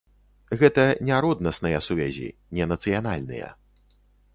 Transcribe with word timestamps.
Гэта 0.61 0.85
не 1.11 1.19
роднасныя 1.27 1.83
сувязі, 1.91 2.27
не 2.61 2.65
нацыянальныя. 2.75 3.57